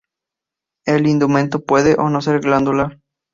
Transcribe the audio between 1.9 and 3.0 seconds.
o no ser glandular.